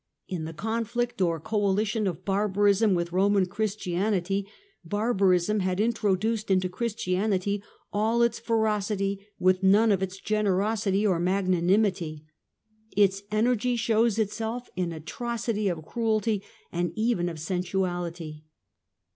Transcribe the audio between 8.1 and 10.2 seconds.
its ferocity, with none of its